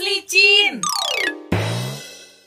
[0.00, 0.80] Licin.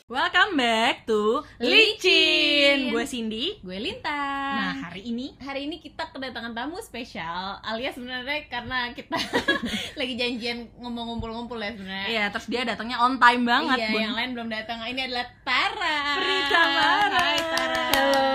[0.10, 2.90] Welcome back to Licin.
[2.90, 3.62] Gue Cindy.
[3.62, 4.10] Gue Linta.
[4.54, 9.18] Nah, hari ini hari ini kita kedatangan tamu spesial alias sebenarnya karena kita
[10.02, 12.08] lagi janjian ngomong ngumpul-ngumpul ya sebenarnya.
[12.10, 14.02] Iya, terus dia datangnya on time banget, Iya, Bun.
[14.02, 14.78] yang lain belum datang.
[14.86, 15.98] Ini adalah Tara.
[16.18, 17.22] Prita Mara.
[17.22, 17.84] Hai Tara.
[17.94, 18.33] Halo,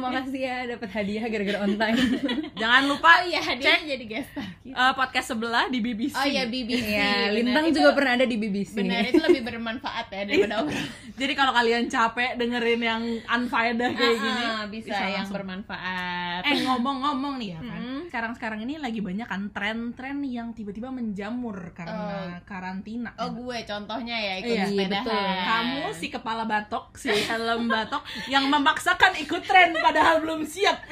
[0.04, 1.98] makasih ya dapat hadiah gara-gara on time.
[2.60, 4.48] Jangan lupa Oh iya, cek jadi guest star.
[4.64, 6.12] eh, podcast sebelah di BBC.
[6.12, 6.82] Oh iya, BBC.
[6.84, 7.32] Iya, benar.
[7.32, 8.72] Lintang Itu juga pernah ada di BBC.
[8.74, 10.88] Benar, itu lebih bermanfaat ya daripada obrolan.
[11.20, 15.34] Jadi kalau kalian capek dengerin yang unfaedah kayak gini, Ah, bisa, yang langsung.
[15.36, 16.42] bermanfaat.
[16.42, 18.00] Eh ngomong-ngomong nih ya kan, Mm.
[18.06, 23.14] sekarang-sekarang ini lagi banyak kan tren-tren yang tiba-tiba menjamur karena karantina.
[23.16, 25.04] Oh gue contohnya ya ikut Iya, sepedahan.
[25.04, 25.22] betul.
[25.44, 30.78] Kamu si kepala batok, si helm batok yang memaksakan ikut tren padahal belum siap.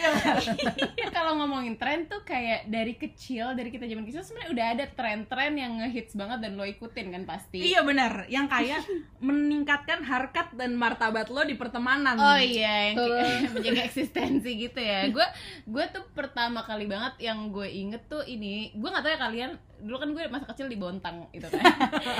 [0.92, 4.84] Ya kalau ngomongin tren tuh kayak dari kecil dari kita zaman kecil sebenarnya udah ada
[4.92, 8.84] tren-tren yang ngehits banget dan lo ikutin kan pasti Iya benar, yang kayak
[9.26, 12.18] meningkatkan harkat dan martabat lo di pertemanan.
[12.20, 12.96] Oh iya, yang
[13.56, 15.08] menjaga eksistensi gitu ya.
[15.08, 15.24] Gue
[15.64, 19.50] gue tuh pertama kali banget yang gue inget tuh ini, gue nggak tahu ya kalian
[19.82, 21.62] dulu kan gue masa kecil di Bontang gitu kan.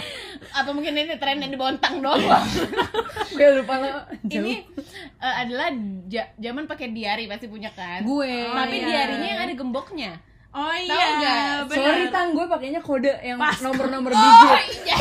[0.59, 2.19] Atau mungkin ini trennya di Bontang doang.
[3.39, 3.89] Gue lupa lo.
[4.29, 4.67] ini
[5.23, 5.73] eh, adalah
[6.11, 8.03] ja- zaman pakai diary pasti punya kan.
[8.03, 8.35] gue.
[8.51, 8.87] Tapi iya.
[8.87, 10.13] diarinya yang ada gemboknya.
[10.53, 11.55] Oh Tahu iya, nggak?
[11.65, 11.81] benar.
[11.81, 14.85] Sorry tang, gue pakainya kode yang nomor-nomor Oh digit.
[14.85, 14.97] iya.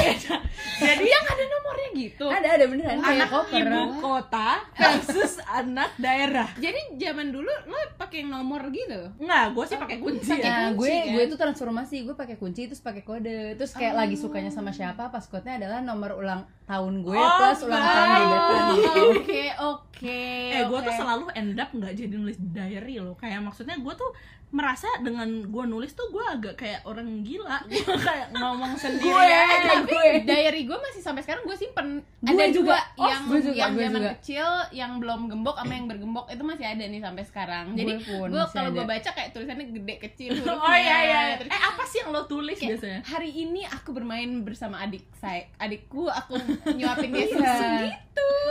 [0.79, 2.25] Jadi yang ada nomornya gitu.
[2.25, 3.65] Ada ada beneran kayak anak koper.
[3.67, 6.47] ibu kota versus anak daerah.
[6.55, 9.11] Jadi zaman dulu lo pakai yang nomor gitu.
[9.19, 10.47] Enggak, gue sih pakai kunci pakai ya.
[10.47, 11.11] Nah, kunci, gue kan?
[11.11, 13.39] gue tuh transformasi, gue pakai kunci terus pakai kode.
[13.59, 17.59] Terus kayak lagi sukanya sama siapa, pas nya adalah nomor ulang tahun gue Oh, plus
[17.67, 18.65] ulang tahun gebetan.
[19.11, 20.21] Oke, oke.
[20.47, 23.19] Eh, gue tuh selalu end up nggak jadi nulis diary loh.
[23.19, 24.11] Kayak maksudnya gue tuh
[24.51, 27.63] merasa dengan gue nulis tuh gue agak kayak orang gila.
[27.71, 29.07] Gue kayak ngomong sendiri.
[29.07, 29.79] Gue, aja.
[29.81, 30.05] gue.
[30.21, 32.75] diary gue masih sampai sekarang gue simpen Gue ada juga.
[32.93, 34.11] Oh, yang gue juga, yang zaman juga.
[34.13, 38.43] kecil yang belum gembok sama yang bergembok itu masih ada nih sampai sekarang jadi Gue
[38.45, 40.75] kalau gue baca kayak tulisannya gede kecil Oh hurufnya.
[40.77, 41.21] iya iya.
[41.37, 42.99] Terus Eh apa sih yang lo tulis kayak, biasanya?
[43.07, 46.35] hari ini aku bermain bersama adik saya adikku aku
[46.69, 47.31] nyuapin dia Iya.
[47.31, 47.87] susu gitu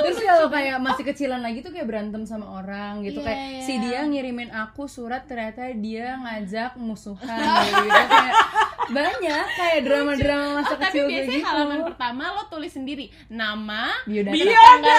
[0.00, 3.60] Terus kalau kayak masih kecilan lagi tuh kayak berantem sama orang gitu Iya, kayak iya.
[3.60, 7.28] si dia ngirimin aku surat ternyata dia ngajak musuhan
[7.68, 8.04] gitu, gitu.
[8.08, 8.34] kayak
[8.90, 11.48] banyak kayak drama-drama masa oh, tapi kecil kayak biasanya gitu.
[11.52, 14.32] halaman pertama lo tulis sendiri nama Biodata.
[14.34, 14.96] Biodata.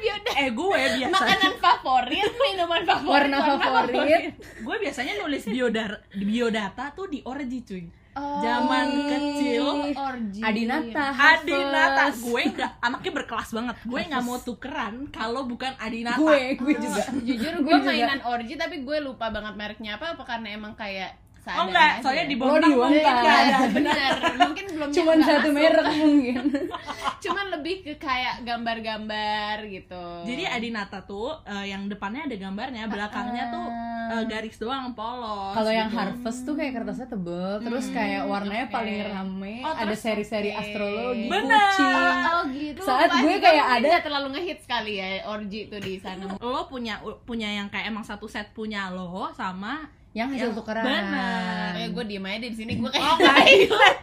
[0.00, 1.12] biodata Eh gue biasa.
[1.12, 4.22] makanan favorit minuman favorit warna favorit.
[4.40, 7.84] gue biasanya nulis biodar biodata tuh di orji cuy.
[8.18, 12.18] Oh, Zaman kecil orgi Adinata Adinata Harvest.
[12.20, 13.76] gue nggak anaknya berkelas banget.
[13.84, 16.18] Gue nggak mau tukeran kalau bukan Adinata.
[16.18, 17.02] Gue gue juga.
[17.14, 17.88] jujur Gue gue juga.
[17.88, 21.14] mainan orgi tapi gue lupa banget mereknya apa apa karena emang kayak
[21.48, 22.02] oh seadanya enggak aja.
[22.02, 22.92] soalnya di Bontang di Bontang.
[22.92, 26.36] mungkin nggak ada benar mungkin belum cuman satu merek mungkin
[27.24, 33.44] cuman lebih ke kayak gambar-gambar gitu jadi Adinata tuh eh, yang depannya ada gambarnya belakangnya
[33.48, 33.66] tuh
[34.10, 35.98] eh, garis doang polos kalau yang gitu.
[35.98, 38.74] harvest tuh kayak kertasnya tebel terus kayak warnanya oke.
[38.74, 40.60] paling rame Oh, ada seri-seri oke.
[40.60, 41.68] astrologi Bener.
[41.68, 42.80] kucing Oh, oh gitu.
[42.80, 46.38] Saat Pas gue kayak ada- terlalu ngehits kali ya orgi tuh di sana.
[46.38, 46.94] lo punya
[47.24, 49.88] punya yang kayak emang satu set punya lo sama
[50.18, 51.72] yang hasil tukeran bener.
[51.78, 54.00] Eh gue diem aja di sini gue kayak oh nggak relate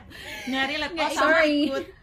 [0.48, 1.56] nggak relate oh, sorry.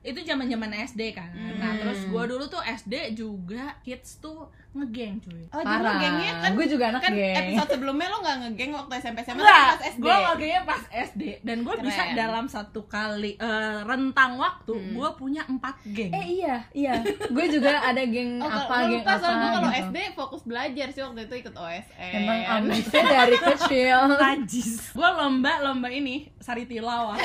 [0.05, 1.81] itu zaman zaman SD kan nah Hmm.
[1.81, 6.01] terus gue dulu tuh SD juga kids tuh ngegeng cuy Oh, Parah.
[6.01, 7.37] gengnya kan Gue juga anak kan geng.
[7.37, 10.01] episode sebelumnya lo gak ngegeng waktu SMP SMA Enggak, pas SD.
[10.01, 11.85] gue ngegengnya pas SD dan gue Keren.
[11.85, 14.93] bisa dalam satu kali eh, rentang waktu Hmm.
[14.95, 16.95] gue punya empat geng Eh iya, iya.
[17.27, 19.83] Gue juga ada geng Oh, apa, kalau geng lupa, apa soalnya gue kalau gitu.
[19.85, 22.13] SD fokus belajar sih waktu itu ikut OSN.
[22.15, 23.99] Emang ambisnya dari kecil.
[24.23, 27.21] Najis Gue lomba lomba ini Sari tilawah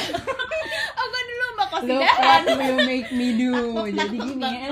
[0.97, 2.41] Oh gue dulu Look kosidahan.
[2.43, 3.53] what will make me do.
[3.97, 4.69] Jadi gini ya.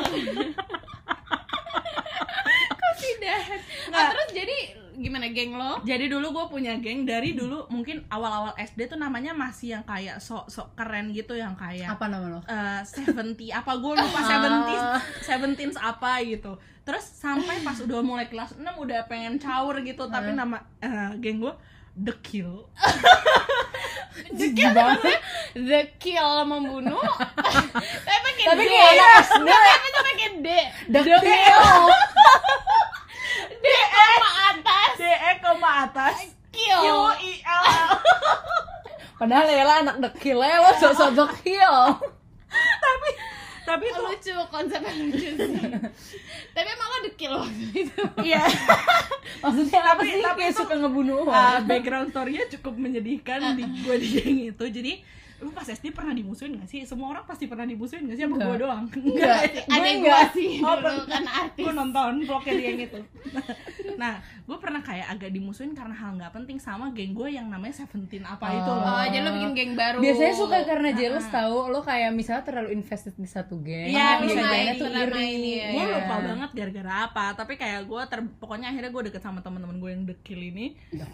[3.26, 3.60] Kosidahan.
[3.90, 3.98] Nggak.
[3.98, 4.58] Ah, terus jadi
[4.96, 5.72] gimana geng lo?
[5.82, 10.18] Jadi dulu gue punya geng dari dulu mungkin awal-awal SD tuh namanya masih yang kayak
[10.18, 12.40] sok-sok keren gitu yang kayak Apa nama lo?
[12.42, 13.12] eh 70
[13.52, 14.30] apa gue lupa Ah.
[14.32, 14.84] 70s
[15.28, 20.32] 70s apa gitu terus sampai pas udah mulai kelas 6 udah pengen caur gitu tapi
[20.32, 21.52] nama eh, geng gue
[21.98, 22.54] The Kill
[24.32, 25.20] Jijik banget.
[25.54, 27.04] The kill membunuh.
[28.08, 28.76] Tapi pakai Tapi D.
[29.44, 30.48] Tapi pakai D.
[30.88, 31.64] The kill.
[33.66, 34.90] D koma atas.
[34.96, 36.16] DE koma atas.
[36.54, 37.02] Q I L
[37.44, 37.90] L
[39.20, 41.78] Padahal Lela anak ya lo sosok the kill.
[42.78, 43.10] tapi
[43.66, 45.72] tapi tuh lucu konsepnya lucu sih.
[46.52, 48.02] Tapi emang lo the kill waktu itu.
[48.22, 48.44] iya
[49.44, 50.22] Maksudnya apa Tapi- sih?
[50.22, 54.94] tapi itu- suka ngebunuh uh, background story-nya cukup menyedihkan di gue di geng itu jadi
[55.38, 58.48] lu pas SD pernah dimusuhin gak sih semua orang pasti pernah dimusuhin gak sih Enggak.
[58.48, 59.40] gue doang Enggak.
[59.46, 63.00] ada Gue yang gua sih Oh, dulu kan artis gue nonton vlognya dia yang itu
[63.96, 67.76] nah gue pernah kayak agak dimusuhin karena hal nggak penting sama geng gue yang namanya
[67.78, 68.76] Seventeen apa itu Oh.
[68.76, 72.44] loh oh jadi lo bikin geng baru Biasanya suka karena jealous tahu lo kayak misalnya
[72.44, 73.88] terlalu invested di satu geng.
[73.88, 74.50] Iya, bisa jadi.
[74.50, 75.30] lainnya tuh iri.
[75.54, 75.96] iya, gue iya.
[75.98, 79.90] lupa banget gara-gara apa tapi kayak gue ter pokoknya akhirnya gue deket sama teman-teman gue
[79.90, 81.06] yang dekil ini Ya.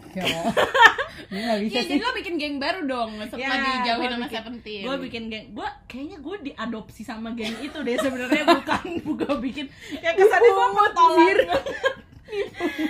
[1.24, 1.90] Gue gak bisa Iya, sih.
[1.90, 5.68] jadi lo bikin geng baru dong setelah Ya, dijauhin sama Seventeen gue bikin geng gue
[5.88, 8.86] kayaknya gue diadopsi sama geng itu deh sebenarnya bukan.
[9.22, 9.66] Gue bikin
[10.00, 11.36] kayak kesannya gue petolak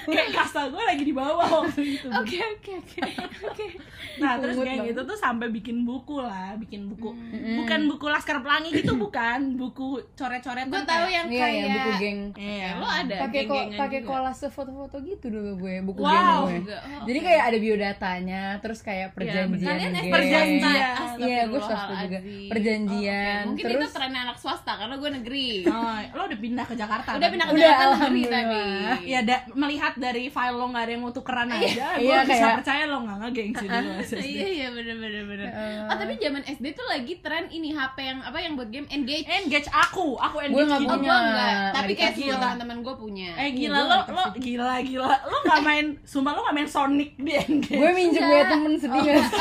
[0.05, 2.99] kayak kasta gue lagi di bawah waktu itu Oke oke oke
[3.45, 3.67] oke.
[4.15, 4.93] nah terus Pungut geng banget.
[4.93, 7.59] itu tuh sampai bikin buku lah bikin buku Mm.
[7.59, 11.91] bukan buku laskar pelangi gitu bukan buku coret-coret Gue tahu yang Iya, kayak ya, buku
[11.99, 12.21] geng.
[12.35, 16.47] iya lo ada Pakai kok geng-gengan pakai kolase foto-foto gitu dulu gue, buku Wow.
[16.47, 16.77] geng gue.
[16.77, 17.27] Oh, Jadi oke.
[17.27, 20.13] kayak ada biodatanya, terus kayak perjanjian Kalian geng.
[20.13, 20.97] Perjanjian.
[21.19, 22.19] Iya, gue swasta juga.
[22.49, 23.41] Perjanjian.
[23.41, 25.49] Oke, Mungkin terus itu trennya anak swasta karena gue negeri.
[25.65, 27.33] Oh, lo udah pindah ke Jakarta Udah kan?
[27.33, 28.61] pindah ke Udah, Jakarta negeri tapi.
[29.05, 31.65] ya da- melihat dari file lo nggak ada yang mau tukeran aja
[31.97, 34.27] gue Iya, bisa kayak- percaya lo nggak ngegeng sih dulu SSD.
[34.27, 35.47] Iya iya bener bener bener.
[35.49, 35.81] Heeh.
[35.85, 39.25] Oh tapi zaman SD tuh lagi tren ini HP yang apa yang buat game Engage.
[39.25, 40.89] engage aku aku engage Gue nggak gitu.
[40.89, 41.09] Oh, punya.
[41.09, 43.29] gua enggak, nggak tapi kayak semua teman-teman gue punya.
[43.33, 47.11] eh Iya, gila lo lo gila gila lo nggak main sumpah lo nggak main Sonic
[47.17, 48.37] di engage Gue minjem Enggak.
[48.37, 49.41] ya temen sedih gak sih?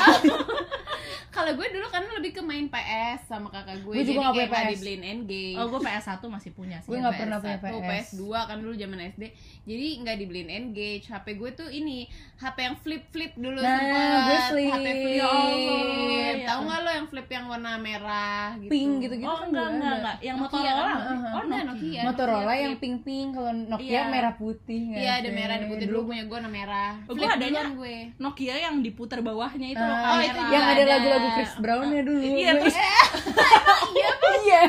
[1.32, 3.94] Kalau gue dulu kan lebih ke main PS sama kakak gue.
[3.94, 4.72] Gue juga kayak punya PS.
[4.74, 5.56] dibeliin Engage.
[5.56, 7.88] oh gue PS 1 masih punya sih Gue nggak pernah punya PS1, PS.
[8.12, 9.24] PS2 kan dulu zaman SD.
[9.64, 11.06] Jadi nggak dibeliin Engage.
[11.06, 12.04] HP gue tuh ini
[12.36, 14.20] HP yang flip flip dulu Nah, sempet.
[14.22, 14.70] gue flip.
[14.70, 15.16] HP flip.
[15.16, 15.82] Ya Allah,
[16.12, 16.46] ya.
[16.46, 18.70] Tahu nggak lo yang flip yang warna merah gitu?
[18.70, 20.92] Pink gitu-gitu oh kan enggak enggak enggak yang Nokia Motorola kan?
[20.92, 21.32] Heeh.
[21.32, 22.02] oh Enggak, Nokia Nokia.
[22.04, 24.02] Motorola Nokia yang pink-pink, kalau Nokia Iya.
[24.06, 26.92] merah putih Iya ada merah ada putih dulu punya gue warna merah.
[27.02, 27.96] Oh, Flip gua adanya gue.
[28.18, 31.21] Nokia yang diputer bawahnya itu Ah, loh Oh, itu yang ada ada.
[31.22, 32.20] Lagu-lagu Chris Brown ya dulu.
[32.42, 32.76] Iya, terus
[34.42, 34.62] iya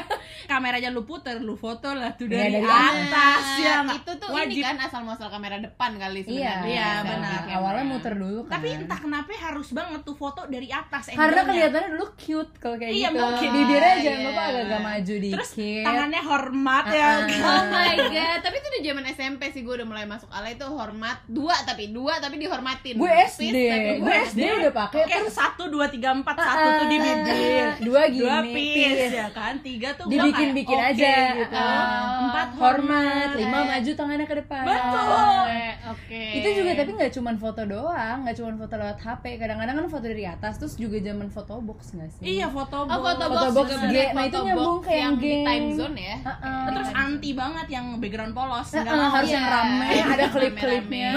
[0.52, 3.96] kameranya lu puter lu foto lah tuh Iya, dari dari atas ya Nah, nggak?
[3.98, 6.64] itu tuh wajib ini kan asal muasal kamera depan kali Iya, sebenarnya.
[6.64, 7.32] Iya, Selfie benar.
[7.38, 7.54] camera.
[7.54, 11.88] awalnya muter dulu kan tapi entah kenapa harus banget tuh foto dari atas karena kelihatannya
[11.90, 13.48] dulu cute kalau kayak Iya, gitu mungkin.
[13.50, 14.26] bibirnya jangan Iya.
[14.26, 15.52] lupa agak-agak maju dikit terus
[15.82, 17.40] tangannya hormat ya Ah, kan?
[17.42, 20.66] Oh my god, tapi itu udah zaman SMP sih gue udah mulai masuk alay itu
[20.66, 22.94] hormat dua tapi dua tapi dihormatin.
[22.94, 23.54] gue SD
[23.98, 28.20] gue SD udah pakai terus satu dua tiga empat satu tuh di bibir dua gini
[28.20, 29.14] dua piece peace.
[29.14, 30.06] ya kan tiga tuh
[30.42, 33.64] gua dibikin-bikin kayak, aja gitu Oh, empat hormat hormat lima Eh.
[33.68, 35.08] maju tangannya ke depan Betul.
[35.42, 36.22] Oke, oke.
[36.34, 40.04] itu juga tapi nggak cuma foto doang nggak cuma foto lewat HP kadang-kadang kan foto
[40.04, 43.52] dari atas terus juga zaman foto box nggak sih iya foto Oh, foto Foto box,
[43.52, 43.82] box juga G.
[43.84, 44.06] bener.
[44.12, 46.16] Nah, itu Foto nyambung box ke yang yang di time zone ya.
[46.18, 46.60] Heeh.
[46.68, 49.34] terus anti banget yang background polos nggak mau harus ya.
[49.34, 51.08] yang rame ada klip-klipnya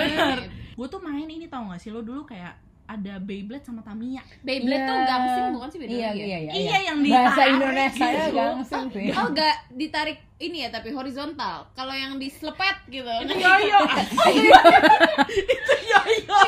[0.75, 2.51] gue tuh main ini tau gak sih lo dulu kayak
[2.85, 4.85] ada Beyblade sama Tamiya Beyblade Iya.
[4.85, 6.25] tuh gangsing bukan sih beda iya, lagi ya?
[6.25, 8.37] iya, iya, Iya, yang bahasa ditarik Indonesia ya gitu.
[8.37, 11.63] gangsing sih Oh enggak ditarik ini ya tapi horizontal.
[11.71, 13.07] Kalau yang dislepet gitu.
[13.07, 13.79] itu yoyo
[15.55, 16.39] itu yoyo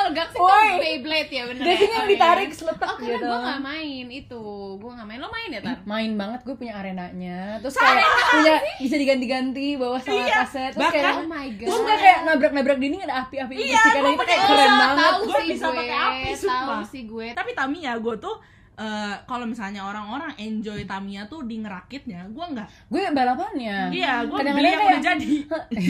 [0.00, 0.64] Kalau gangsing Woi.
[0.66, 1.60] tuh Beyblade ya bener.
[1.62, 1.94] Gangsing ya?
[1.94, 3.20] yang ditarik seletak Oh gitu.
[3.20, 4.42] gue gak main itu.
[4.74, 5.76] Gue gak main, lo main ya Tar?
[5.84, 7.38] main banget gue punya arenanya.
[7.60, 10.72] Terus kayak punya bisa diganti-ganti bawah sama Iya, kaset.
[10.72, 11.66] Terus bahkan- kayak Oh my god.
[11.66, 15.12] Terus nggak kayak nabrak-nabrak dinding ada api-api Iya, gitu itu kayak keren banget.
[15.20, 17.26] Sih bisa gue, pakai api, tahu sih gue.
[17.30, 18.36] Tapi Tamiya gue tuh
[18.80, 22.68] eh, kalau misalnya orang-orang enjoy Tamiya tuh di ngerakitnya gue nggak.
[22.86, 23.92] Gue balapannya.
[23.92, 25.32] Iya gue beli yang kayak- udah jadi.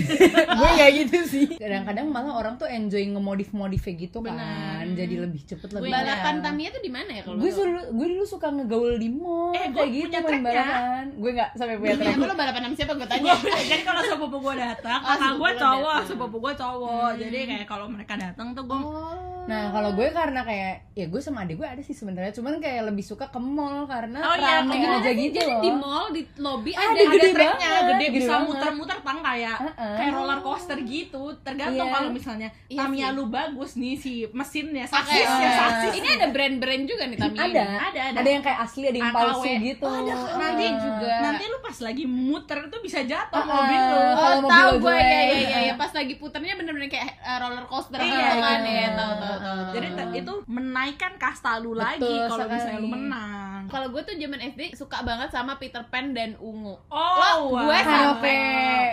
[0.61, 1.47] Gue kayak gitu sih.
[1.55, 4.35] Kadang-kadang malah orang tuh enjoy ngemodif-modifnya gitu kan.
[4.35, 4.97] Bener.
[4.97, 6.45] jadi lebih cepet lebih Gue Balapan enak.
[6.45, 9.71] Tamiya tuh di mana ya kalau gue dulu gue dulu suka ngegaul di mall Eh,
[9.71, 10.45] kayak gitu punya main tracknya.
[10.51, 11.05] balapan.
[11.15, 12.17] Gue nggak sampai punya Ya, track.
[12.21, 13.33] lo balapan sama siapa gue tanya.
[13.63, 17.11] jadi kalau sepupu gue datang Oh, kakak gue cowok sepupu gue cowok.
[17.17, 19.15] Jadi kayak kalau mereka datang tuh gue Oh.
[19.43, 22.31] Nah kalau gue karena kayak ya gue sama adik gue ada sih sebenarnya.
[22.31, 25.19] Cuman kayak lebih suka ke mall karena Oh, iya, rame gimana aja sih?
[25.23, 25.61] gitu Jadi loh.
[25.61, 27.83] di mall, di lobby Ah, ada, ada gede ada tracknya banget.
[27.83, 29.95] gede gede bisa muter-muter tang kayak Heeh.
[29.97, 31.95] kayak roller coaster gitu tergantung Iya.
[31.95, 36.09] kalau misalnya Iya Tamiya lu bagus nih si mesinnya Pakai, sasis ya eh, sasis Ini
[36.13, 37.77] ada brand-brand juga nih Tamiya Ada, ini.
[37.81, 38.19] Ada, ada.
[38.19, 39.19] ada yang kayak asli, ada yang AKW.
[39.21, 39.85] palsu gitu.
[39.85, 40.81] Oh, ada nanti Heeh.
[40.81, 41.13] juga.
[41.21, 43.97] nanti lu pas lagi muter tuh bisa jatuh Ah, mobil lu.
[43.97, 45.75] Oh, Kalau mobil tahu gue ya, ya, ya, ya.
[45.75, 48.81] Pas lagi puternya bener-bener kayak uh, roller coaster Iya, gitu kan iya.
[48.81, 49.37] ya, tahu tahu
[49.71, 52.59] jadi itu menaikkan kasta lu lagi kalau sekali.
[52.71, 56.75] Misalnya lu menang Kalau gue tuh zaman SD suka banget sama Peter Pan dan Ungu.
[56.91, 57.15] oh
[57.51, 58.19] Lo, gue wow.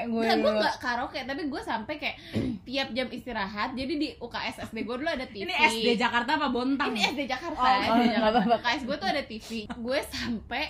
[0.07, 0.63] Gue Nggak, gue dulu.
[0.63, 2.15] gak karaoke, tapi gue sampai kayak
[2.67, 3.73] tiap jam istirahat.
[3.73, 5.49] Jadi di UKS SD gue dulu ada TV.
[5.49, 7.65] ini SD Jakarta apa Bontang Ini SD Jakarta.
[7.65, 8.17] Oh, SD oh, Jakarta.
[8.21, 8.55] nggak apa-apa.
[8.61, 9.49] UKS gue tuh ada TV.
[9.77, 10.63] Gue sampai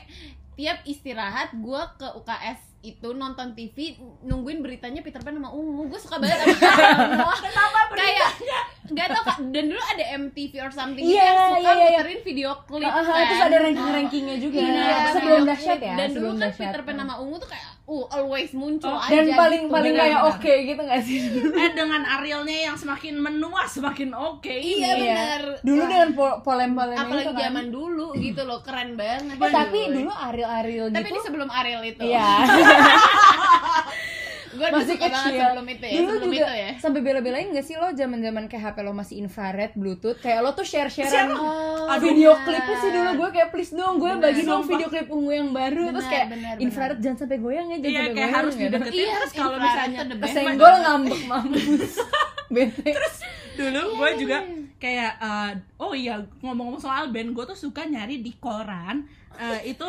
[0.58, 5.88] tiap istirahat gue ke UKS itu nonton TV nungguin beritanya Peter Pan sama Ungu.
[5.88, 8.30] Gue suka banget sama kenapa kayak
[8.88, 9.38] nggak tau kak.
[9.52, 11.90] Dan dulu ada MTV or something gitu Iya, yang suka iya, iya, iya.
[12.00, 13.24] muterin video klip Ah, ah, kan.
[13.28, 14.58] terus ada ranking-rankingnya juga.
[14.58, 16.52] Iya, sebelum dahsyat ya dan dulu kan.
[16.52, 19.72] Peter Pan sama Ungu tuh kayak uh always muncul Oh, aja dan paling gitu.
[19.72, 21.20] paling kayak oke gitu gak sih
[21.58, 24.84] eh dengan Arielnya yang semakin menua semakin oke ini.
[24.84, 25.42] Iya, benar.
[25.62, 25.90] dulu Wah.
[25.90, 27.42] dengan po- polem-polem apalagi itu kan.
[27.42, 31.48] zaman dulu gitu loh keren banget Eh, tapi dulu Ariel Ariel tapi ini gitu sebelum
[31.50, 32.44] Ariel itu iya
[34.50, 37.62] gue masih suka kecil sebelum itu ya dulu sebelum juga itu ya sampai bela-belain gak
[37.62, 41.30] sih lo zaman zaman kayak HP lo masih infrared bluetooth kayak lo tuh share sharean
[41.30, 41.38] Share.
[41.88, 45.32] Oh, video klipnya sih dulu gue kayak please dong gue bagi dong video klip ungu
[45.32, 45.88] yang baru.
[45.88, 46.54] Terus Benar, kayak benar.
[46.60, 48.64] infrared jangan sampai goyang ya jangan Iya sampai kayak goyang harus gitu.
[48.68, 48.98] dideketin.
[49.00, 51.94] Iya, terus kalau misalnya kesenggol ngambek mampus.
[52.54, 52.92] Bete
[53.58, 54.38] dulu gue juga
[54.78, 55.52] kayak eh,
[55.82, 59.02] oh iya ngomong-ngomong soal band gue tuh suka nyari di koran
[59.38, 59.88] eh, itu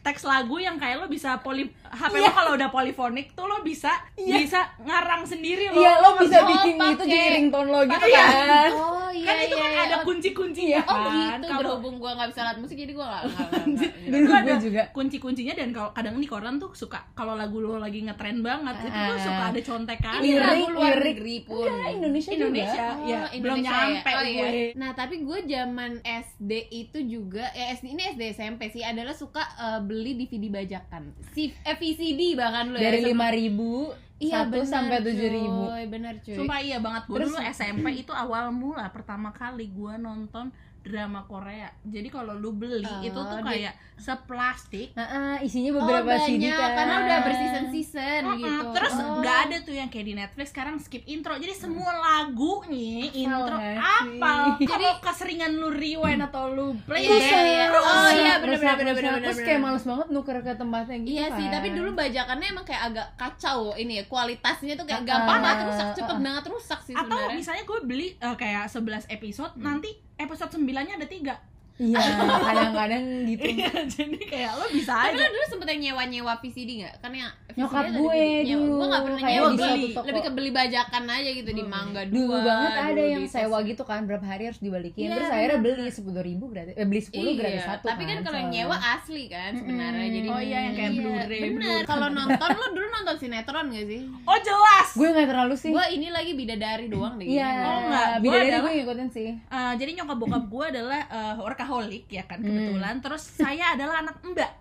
[0.00, 3.90] teks lagu yang kayak lo bisa poli HP lo kalau udah polifonik tuh lo bisa
[4.14, 4.36] Iya.
[4.36, 8.04] bisa ngarang sendiri lo iya lo bisa Oh, bikin pakai- gitu jadi ringtone lo gitu
[8.04, 8.24] Iya.
[8.26, 9.82] kan oh iya kan itu iya, kan iya.
[9.82, 13.04] ada Oh, kunci-kuncinya oh kan gitu kalau berhubung gue nggak bisa alat musik jadi gue
[13.04, 17.34] nggak dulu itu ada gue juga kunci-kuncinya dan kalau kadang di koran tuh suka kalau
[17.34, 19.18] lagu lo lagi ngetren banget itu tuh Ah.
[19.18, 21.04] suka ada contekan ini Lirik, lagu luar lirik.
[21.14, 23.78] negeri pun Iya, Indonesia, Indonesia juga ya Oh, belum Indonesia ya?
[23.80, 24.32] nyampe Oh, iya.
[24.38, 29.12] gue Nah tapi gue zaman SD itu juga ya SD ini SD SMP sih adalah
[29.12, 32.88] suka eh, beli DVD bajakan, si eh, VCD bahkan lo ya.
[32.88, 36.34] dari lima ribu Iya, satu bener, sampai tujuh ribu coy, Bener cuy.
[36.34, 40.50] Sumpah iya banget gue Terus- dulu SMP itu awal mula pertama kali gue nonton
[40.88, 41.68] drama Korea.
[41.82, 44.88] Jadi kalau lu beli Oh, itu tuh di- kayak seplastik.
[44.92, 48.38] Nah, ah, isinya Oh, beberapa banyak, CD kan karena udah berseason season Mm-mm.
[48.38, 48.66] gitu.
[48.72, 49.18] Terus Oh.
[49.18, 51.34] nggak ada tuh yang kayak di Netflix sekarang skip intro.
[51.34, 53.76] Jadi semua lagu nih intro sih?
[53.76, 54.32] apa?
[54.70, 57.84] Kalau keseringan lu rewind atau lu play terus.
[57.84, 58.96] Oh, iya, bener, bener, rusak.
[58.96, 61.54] bener, terus kayak males banget nuker ke tempatnya gitu Iya sih, kan.
[61.54, 65.88] tapi dulu bajakannya emang kayak agak kacau ini ya kualitasnya tuh kayak gampang banget rusak,
[65.94, 70.98] cepet banget rusak sih Atau misalnya gue beli eh, kayak 11 episode, nanti episode 9-nya
[70.98, 71.34] ada tiga
[71.80, 71.98] iya
[72.48, 75.20] kadang-kadang gitu Iya, jadi kayak lo bisa Tapi aja.
[75.20, 76.94] lo dulu sempet yang nyewa-nyewa VCD gak?
[76.98, 78.44] Kan yang VCD Nyokap ada gue nyewa.
[78.44, 79.84] dulu, Gue gak pernah kayak nyewa, beli.
[79.90, 83.28] lebih ke beli bajakan aja gitu di Mangga Dua dulu banget ada dulu yang di
[83.28, 86.84] sewa gitu kan berapa hari harus dibalikin Iya, terus akhirnya beli sepuluh ribu gratis eh,
[86.84, 88.64] beli sepuluh Iya, gratis satu tapi kan kalau yang soalnya.
[88.64, 92.86] nyewa asli kan sebenarnya jadi Oh iya, yang kayak Blu-ray, bener kalau nonton lo dulu
[92.92, 94.88] nonton sinetron gak sih Oh jelas.
[94.92, 98.06] gue nggak terlalu sih gue ini lagi bidadari doang deh iya Oh, enggak.
[98.16, 101.34] Gue beda dari adalah- gue ngikutin sih Eh, jadi nyokap bokap gue adalah eh,
[101.68, 102.94] workaholic ya kan kebetulan.
[102.98, 104.52] Terus saya adalah anak mbak.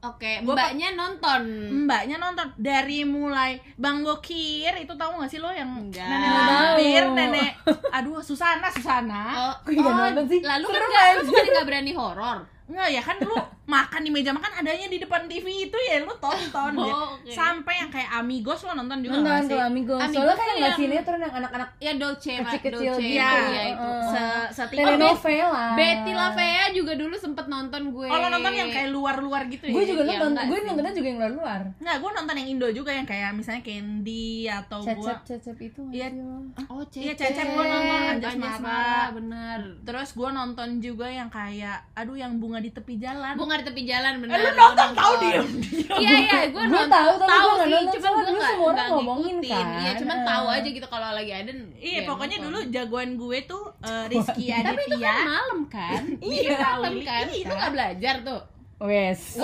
[0.00, 1.42] oke Gua mbaknya nonton
[1.84, 6.08] Mbaknya nonton dari mulai Bang Gokir itu tahu gak sih lo yang Enggak.
[6.08, 7.52] nenek Nggak lampir, nenek
[7.92, 9.22] aduh Susana Susana.
[9.36, 10.40] oh, Kok nggak nonton sih?
[10.40, 11.12] lalu kan Serem gak, aja.
[11.12, 12.38] lu bukan gak berani horor
[12.70, 13.34] Enggak ya kan lu
[13.70, 16.94] makan di meja makan adanya di depan TV itu ya lu tonton Oh, ya.
[17.14, 17.30] oke.
[17.30, 20.56] Sampai yang kayak Amigos lo nonton juga nonton kalau Amigos Amigos soalnya kan tuh yang
[20.56, 23.06] nggak yang- sinetron yang anak-anak ya Dolce Kecil-kecil Dolce gitu.
[23.06, 23.30] itu Iya.
[23.48, 24.10] ya itu Heeh.
[24.10, 24.22] Se
[24.56, 28.90] setiap telenovela Betty La Fea juga dulu sempet nonton gue Oh lo nonton yang kayak
[28.90, 29.72] luar-luar gitu ya?
[29.72, 32.90] gue juga Iya, nonton gue nontonnya juga yang luar-luar Enggak, gue nonton yang Indo juga
[32.92, 36.06] yang kayak misalnya Candy atau gue cecep cecep itu Iya.
[36.12, 36.42] lo?
[36.68, 39.10] Oh, Iya, Cecep gua nonton, Anjas Mara.
[39.12, 39.60] bener.
[39.80, 43.32] Terus gue nonton juga yang kayak aduh yang bunga di tepi jalan.
[43.34, 44.32] Bunga di tepi jalan bener.
[44.32, 45.46] Eh, lu nonton tahu diem.
[45.90, 46.86] Iya iya, gue nonton.
[46.86, 49.66] tahu, nggak sih, nonton, cuman gue nggak nggak ngomongin ngikutin.
[49.66, 49.66] kan.
[49.76, 51.50] Iya, cuman tahu aja gitu kalau lagi ada.
[51.74, 55.10] Iya, ya pokoknya dulu jagoan gue tuh eh, Rizky Tapi itu Aditya.
[55.10, 56.02] kan malam kan?
[56.30, 57.04] Iya, malam Willy.
[57.04, 57.24] kan?
[57.28, 57.44] Iya.
[57.44, 58.42] Lu nggak belajar tuh.
[58.80, 59.36] wes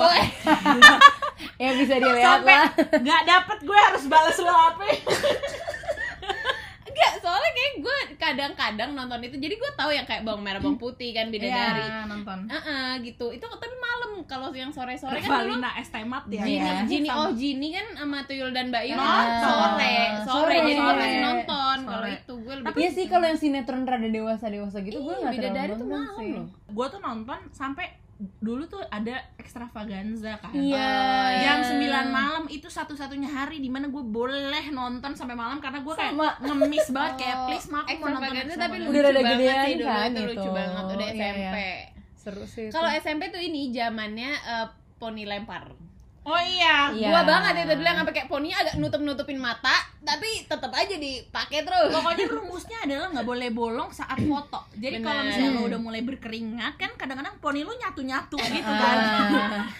[1.60, 4.80] yang bisa dilihat Sampai lah nggak dapet gue harus balas lo HP.
[6.86, 9.36] enggak, soalnya kayak gue kadang-kadang nonton itu.
[9.36, 11.84] Jadi gue tahu yang kayak bawang merah, bawang putih kan bidadari.
[11.84, 12.48] Iya, nonton.
[12.98, 13.26] Gitu.
[13.30, 16.42] Itu tapi malam kalau yang sore-sore kan dulu Valina Estemat ya.
[16.42, 16.72] Iya.
[16.84, 19.40] Gini, Sama- oh Gini kan sama Tuyul dan Mbak Yu Nonton.
[19.40, 20.54] sore, sore, Sore.
[20.54, 20.98] jadi gue Sore.
[20.98, 21.78] masih nonton.
[21.78, 21.86] Sore.
[21.88, 25.26] Kalau itu gue lebih Iya sih kalau yang sinetron rada dewasa dewasa gitu gue Iya,
[25.26, 26.32] nggak terlalu tuh nonton malam sih.
[26.68, 27.86] Gue tuh nonton sampai
[28.38, 30.48] dulu tuh ada extravaganza kan.
[30.50, 30.88] Iya.
[31.38, 35.92] Yang 9 malam itu satu-satunya hari di mana gue boleh nonton sampai malam karena gue
[35.92, 36.28] kayak Sama.
[36.40, 39.74] ngemis banget kayak Oh, please ma aku mau nonton tapi lucu Udah rada gedean sih
[39.74, 41.56] dulu kan itu lucu banget udah Iya, SMP.
[42.26, 42.66] Seru sih.
[42.68, 44.66] Kalau SMP tuh ini zamannya eh,
[44.98, 45.70] poni lempar.
[46.26, 46.90] Oh iya.
[46.90, 47.06] Iya.
[47.06, 49.70] Gua banget itu dulu yang kayak poninya agak nutup-nutupin mata,
[50.02, 51.94] tapi tetap aja dipakai terus.
[51.94, 54.58] Pokoknya rumusnya adalah nggak boleh bolong saat foto.
[54.74, 58.74] Jadi kalau misalnya lo udah mulai berkeringat kan kadang-kadang poni lu nyatu-nyatu gitu Ah.
[58.74, 58.98] kan.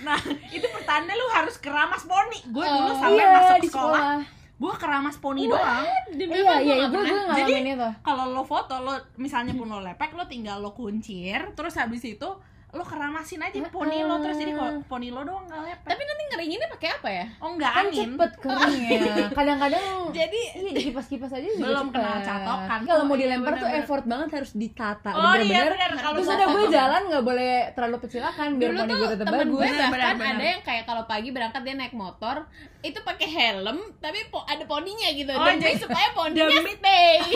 [0.07, 2.39] Nah, itu pertanda lu harus keramas poni.
[2.47, 5.85] Gue dulu Oh, sampai iya masuk di sekolah, sekolah gue keramas poni doang.
[6.17, 7.13] Demi iya iya gue pernah.
[7.13, 11.53] gue ngalamin itu Kalau lo foto lo misalnya pun lo lepek lo tinggal lo kuncir,
[11.53, 12.29] terus habis itu
[12.69, 16.23] lo keramasin aja poni lo terus jadi kalau poni lo doang nggak lepek Tapi nanti
[16.27, 17.27] ngeringinnya pakai apa ya?
[17.39, 19.01] oh nggak kan angin cepet kering ya.
[19.39, 21.97] Kadang-kadang Jadi iya dikipas-kipas aja juga Belum cepet.
[21.97, 22.81] kena catokan.
[22.83, 23.81] kalau mau Oh, iya, dilempar tuh bener-bener.
[23.83, 25.11] effort banget harus ditata.
[25.11, 28.79] Oh iya bener-bener benar kalau terus ada gue jalan nggak boleh terlalu kecilakan biar dulu
[28.79, 29.79] poni tuh gue tetap temen gue bagus.
[29.87, 32.37] bahkan benar, ada yang kayak kalau pagi berangkat dia naik motor
[32.83, 35.31] itu pakai helm tapi po ada poninya gitu.
[35.31, 37.17] Oh, demi jadi- supaya poninya demi- stay.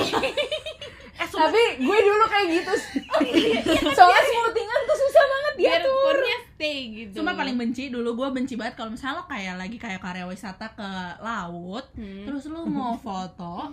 [1.20, 3.00] Eh tapi gue dulu kayak gitu sih.
[3.90, 7.14] Soalnya smoothing-an tuh susah banget biar diatur poninya stay gitu.
[7.16, 10.66] Cuma paling benci dulu gue benci banget kalau misalnya lo kayak lagi kayak karya wisata
[10.70, 12.24] ke laut, Hmm.
[12.24, 13.72] terus lo mau foto,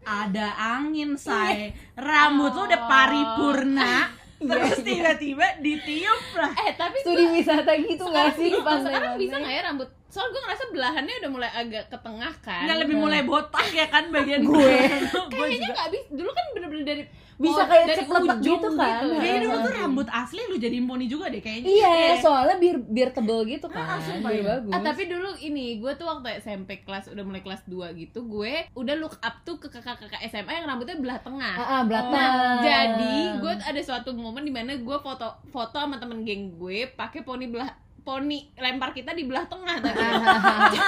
[0.00, 3.94] ada angin say, rambut lo udah paripurna,
[4.40, 6.52] terus tiba-tiba ditiup lah.
[6.56, 8.48] eh tapi studi wisata gitu nggak sih?
[8.48, 9.88] Sekarang- pantai sekarang bisa nggak ya rambut?
[10.08, 12.64] Soalnya gue ngerasa belahannya udah mulai agak ke tengah kan.
[12.64, 14.80] Nggak lebih mulai botak ya kan bagian Gue.
[15.28, 17.02] kayaknya nggak bisa dulu kan bener-bener dari
[17.38, 18.98] Bisa oh, kayak dari cepletak ujung gitu kan.
[19.06, 21.70] Kayaknya dulu tuh rambut asli lu jadi poni juga deh kayaknya.
[21.70, 24.50] Iya, soalnya biar biar tebel gitu kan, Ah, sumpah, biar iya.
[24.58, 24.72] bagus.
[24.74, 28.66] Ah tapi dulu ini gue tuh waktu SMP kelas udah mulai kelas 2 gitu gue
[28.74, 31.54] udah look up tuh ke kakak-kakak SMA yang rambutnya belah tengah.
[31.54, 32.10] ah, ah, belakang.
[32.12, 36.90] Nah, jadi gue ada suatu momen di mana gue foto foto sama temen geng gue
[36.90, 37.70] pakai poni belah
[38.08, 40.00] poni lempar kita di belah tengah tadi.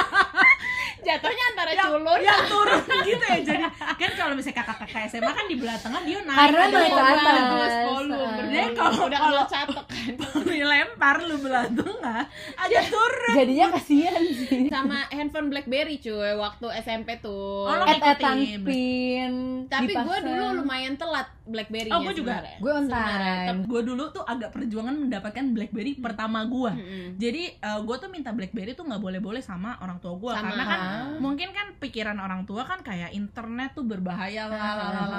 [1.01, 5.45] Jatuhnya antara yang, culun yang turun gitu ya jadi kan kalau misalnya kakak-kakak SMA kan
[5.45, 7.73] di belah tengah dia naik Karena ada naik ke atas.
[7.83, 8.45] Volume Ah.
[8.47, 10.13] Dia kalau- udah kalau- catok kan.
[10.51, 12.21] dilempar lu belah tengah
[12.55, 14.70] aja turun Jadinya kasihan sih.
[14.83, 17.65] Sama handphone BlackBerry cuy waktu SMP tuh.
[17.65, 19.33] Oh, Et-etan pin.
[19.67, 22.35] Tapi gue dulu lumayan telat BlackBerry-nya Oh, gua juga.
[22.57, 23.59] Gue time.
[23.63, 27.07] gue dulu tuh agak perjuangan mendapatkan BlackBerry pertama gue Mm-mm.
[27.17, 30.43] jadi gue tuh minta BlackBerry tuh nggak boleh-boleh sama orang tua gue Sama.
[30.47, 30.81] karena kan
[31.19, 34.59] mungkin kan pikiran orang tua kan kayak internet tuh berbahaya lah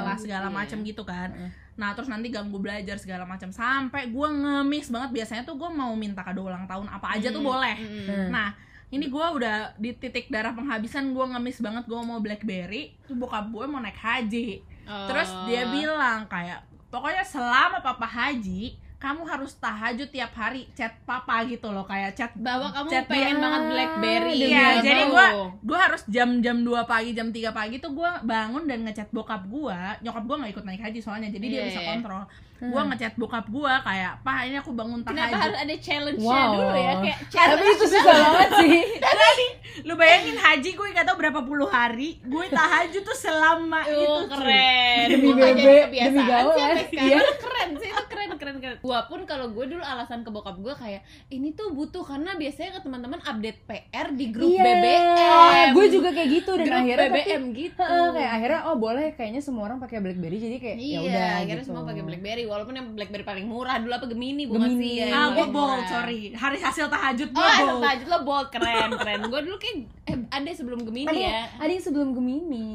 [0.07, 0.53] Ah, segala iya.
[0.53, 1.49] macam gitu kan Ah.
[1.73, 5.91] nah terus nanti ganggu belajar segala macam sampai gue ngemis banget biasanya tuh gue mau
[5.93, 7.75] minta kado ulang tahun apa aja tuh Mm, boleh.
[7.75, 8.29] Hmm.
[8.29, 8.47] nah
[8.91, 13.47] ini gue udah di titik darah penghabisan gue ngemis banget gue mau BlackBerry tuh bokap
[13.47, 15.07] gue mau naik haji Oh.
[15.07, 21.41] Terus dia bilang kayak pokoknya selama papa haji kamu harus tahajud tiap hari chat papa
[21.43, 23.41] gitu loh kayak chat bahwa kamu chat pengen dia.
[23.41, 24.33] banget BlackBerry.
[24.37, 24.45] Iya,
[24.77, 24.85] gitu.
[24.85, 25.27] jadi gua
[25.59, 29.77] gue harus jam-jam 2 pagi jam 3 pagi tuh gue bangun dan ngechat bokap gue
[29.99, 31.89] nyokap gue nggak ikut naik haji soalnya jadi dia Iya, bisa iya.
[31.91, 32.23] kontrol
[32.61, 32.69] Hmm.
[32.69, 36.51] gue ngechat bokap gue kayak pak ini aku bangun Kenapa tahajud harus ada challenge-nya Wow.
[36.53, 36.93] dulu ya?
[36.93, 38.77] Kayak Tapi challenge itu susah banget sih.
[39.87, 44.21] lu bayangin haji gue nggak tahu berapa puluh hari gue tahajud tuh selama itu Oh,
[44.21, 44.29] cuy.
[44.29, 45.05] keren.
[45.09, 46.69] Demi bebe, demi gaul, ya.
[46.85, 47.17] Iya.
[47.17, 48.03] Itu keren sih, itu
[48.41, 48.77] keren, keren.
[48.81, 52.73] Gua pun kalau gue dulu alasan ke bokap gue kayak ini tuh butuh karena biasanya
[52.73, 54.63] ke teman-teman update PR di grup Iya.
[54.65, 55.69] BBM.
[55.71, 57.83] Gue juga kayak gitu dan grup akhirnya tapi- BBM gitu.
[57.83, 61.29] Heeh, kayak akhirnya oh boleh kayaknya semua orang pakai BlackBerry jadi kayak ya Iya, udah
[61.37, 61.69] akhirnya gitu.
[61.69, 64.81] semua pakai BlackBerry walaupun yang BlackBerry paling murah dulu apa Gemini bukan Gemini.
[64.81, 65.07] sih ya.
[65.11, 69.19] ah gue bold sorry hari hasil tahajud gue Oh, bold tajud lo bold keren keren.
[69.23, 71.43] Gue dulu kayak eh ada sebelum Gemini Ada, ya.
[71.57, 72.65] ada yang sebelum Gemini.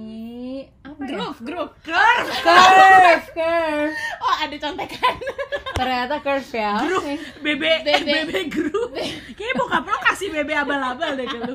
[0.81, 1.09] Apa ya?
[1.13, 1.73] Groove, groove.
[1.83, 2.29] Curve.
[2.41, 3.95] Curve, curve.
[4.25, 5.15] Oh, ada contekan.
[5.77, 6.73] Ternyata curve ya.
[6.83, 7.05] grup
[7.45, 8.11] bebe Bebe.
[8.27, 8.91] bebe grup
[9.37, 11.55] kayaknya bokap lo kasih bebe abal-abal deh ke lu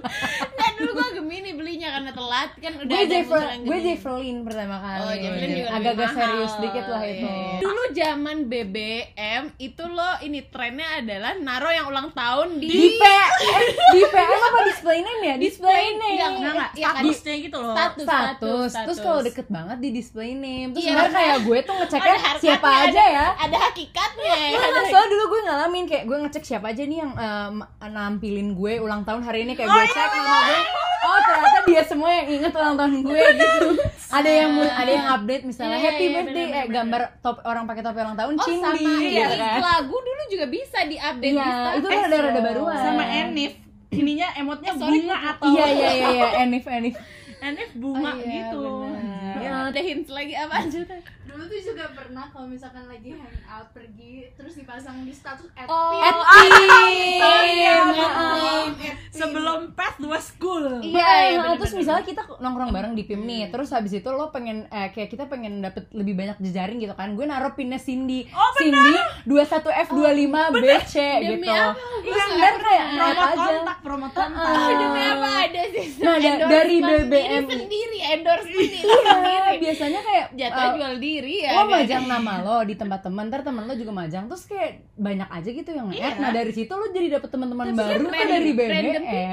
[0.91, 3.77] dulu gue Gemini belinya karena telat kan udah Gue yang gue.
[3.82, 4.99] Javelin pertama kali.
[5.01, 7.23] Oh, juga lebih Agak-agak serius dikit lah itu.
[7.23, 7.60] Iya, iya.
[7.60, 13.04] Dulu zaman BBM itu lo ini trennya adalah naro yang ulang tahun di, Di P,
[13.04, 15.36] eh, di PM apa display name ya?
[15.38, 16.17] Display name.
[16.17, 16.95] Yang- Enggak enggak, Iya kan?
[17.01, 18.69] statusnya gitu loh status, status.
[18.71, 20.69] Terus kalau deket banget di display name.
[20.71, 23.25] Terus Iya, karena- kayak gue tuh ngeceknya siapa aja ya.
[23.38, 24.36] Ada hakikatnya.
[24.47, 27.49] Iya, ada soalnya dulu gue ngalamin kayak gue ngecek siapa aja nih yang eh,
[27.88, 30.60] nampilin gue ulang tahun hari ini kayak gue cek nama gue.
[31.02, 33.68] Oh ternyata dia semua yang inget ulang tahun gue gitu.
[34.12, 37.02] ada yang mul- ada yang update misalnya Iya, happy iya, birthday bener, eh bener, gambar
[37.20, 39.58] top orang pakai topi ulang tahun Oh Cindy sama gitu iya, kan.
[39.60, 41.74] lagu dulu juga bisa diupdate Iya, di status.
[41.74, 42.78] itu kan rada-rada baruan.
[42.78, 43.54] sama Enif
[43.92, 46.96] ininya emotnya Eh, sorry, bunga atau Iya iya iya iya Enif Enif.
[47.42, 49.36] Enif bunga Oh, iya, gitu bener.
[49.38, 50.80] Ya, ada hints lagi apa aja
[51.24, 55.92] dulu tuh juga pernah kalau misalkan lagi hangout pergi terus dipasang di status at Oh,
[55.94, 56.12] pin.
[56.12, 57.88] At iya, Pin.
[57.90, 58.36] betul.
[58.76, 58.94] Heeh.
[59.12, 63.48] sebelum path was school Iya, Iya, iya, terus misalnya kita nongkrong bareng di PIM nih,
[63.48, 67.14] terus habis itu lo pengen eh, kayak kita pengen dapet lebih banyak jejaring gitu kan.
[67.14, 68.28] Gue naruh pinnya Cindy.
[68.30, 68.92] Oh, Cindy
[69.26, 71.48] 21F25 BC Demi gitu.
[71.48, 71.72] apa?
[71.78, 74.60] Terus Iya, sebenarnya kayak promo kontak promo kontak Heeh.
[74.60, 77.44] Oh, demi apa ada sih Nah, da- dari BBM.
[77.46, 81.69] diri sendiri diri Iya, sendiri biasanya kayak jatuh eh, jual diri ya lo kan?
[81.78, 85.50] majang nama lo di tempat teman, ntar teman lo juga majang, terus kayak banyak aja
[85.54, 86.10] gitu yang nge Iya.
[86.17, 88.84] Nah dari situ lo jadi dapet teman-teman baru kan tuh dari BBM.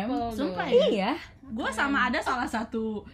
[0.06, 0.84] people Sumpah ya?
[0.92, 1.12] Iya.
[1.48, 3.08] gue sama ada salah satu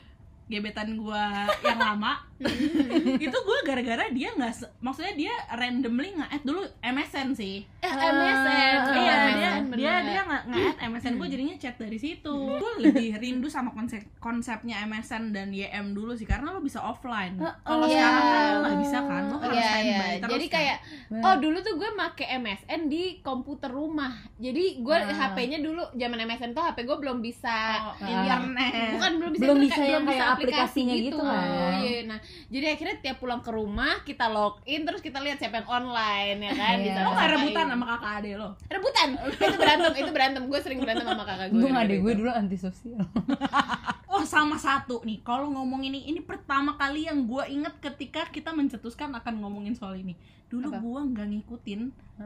[0.44, 2.20] gebetan gua yang lama
[3.24, 8.76] itu gua gara-gara dia nggak maksudnya dia randomly nge-add dulu MSN sih Eh, MSN.
[8.80, 9.76] Ah, iya MSN, dia bener.
[9.76, 14.00] dia dia nggak nge-add MSN gue jadinya chat dari situ gue lebih rindu sama konsep
[14.18, 17.92] konsepnya MSN dan YM dulu sih karena lo bisa offline kalau Iya.
[17.94, 20.18] sekarang kan lo nggak bisa kan lo harus Iya, standby iya.
[20.18, 20.54] terus Jadi kan.
[20.54, 20.76] kayak
[21.20, 24.12] oh dulu tuh gue make MSN di komputer rumah.
[24.36, 25.12] Jadi gue Ah.
[25.14, 29.42] HP-nya dulu zaman MSN tuh HP gue belum bisa Oh, bukan internet Kan belum bisa
[29.42, 31.46] Belum internet, bisa yang kayak aplikasi aplikasinya gitu kan.
[31.76, 32.18] Iya, nah
[32.48, 36.52] jadi akhirnya tiap pulang ke rumah kita login terus kita lihat siapa yang online ya
[36.54, 36.76] kan.
[36.78, 36.86] Iya.
[36.86, 40.78] Bisa lo nggak rebutan sama kakak ade lo rebutan itu berantem itu berantem gue sering
[40.82, 43.04] berantem sama kakak gue Gue adek gue dulu antisosial.
[44.14, 48.54] Oh sama satu nih, kalau ngomong ini, ini pertama kali yang gue inget ketika kita
[48.54, 50.14] mencetuskan akan ngomongin soal ini.
[50.46, 50.78] Dulu Apa?
[50.78, 51.80] gue nggak ngikutin